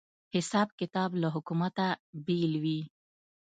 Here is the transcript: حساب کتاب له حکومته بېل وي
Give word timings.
حساب 0.35 0.67
کتاب 0.79 1.09
له 1.21 1.27
حکومته 1.35 1.85
بېل 2.25 2.53
وي 2.63 2.79